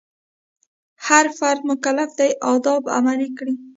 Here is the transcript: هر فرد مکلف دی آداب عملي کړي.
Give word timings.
هر 1.07 1.25
فرد 1.37 1.61
مکلف 1.71 2.09
دی 2.19 2.29
آداب 2.53 2.83
عملي 2.97 3.29
کړي. 3.37 3.53